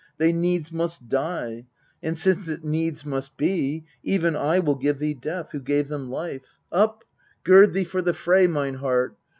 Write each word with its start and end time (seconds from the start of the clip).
They 0.17 0.33
needs 0.33 0.71
must 0.71 0.99
(lit: 1.11 1.65
and, 2.01 2.17
since 2.17 2.47
it 2.47 2.63
needs 2.63 3.05
must 3.05 3.37
be, 3.37 3.85
Kveu 4.03 4.33
1 4.33 4.65
will 4.65 4.73
give 4.73 4.97
them 4.97 5.19
death, 5.19 5.51
who 5.51 5.59
gave 5.59 5.89
them 5.89 6.09
life. 6.09 6.41
MEDEA 6.41 6.71
283 6.71 6.83
Up, 6.83 7.03
gird 7.43 7.73
thee 7.75 7.83
for 7.83 8.01
the 8.01 8.15
fray, 8.15 8.47
mine 8.47 8.73
heart 8.77 9.15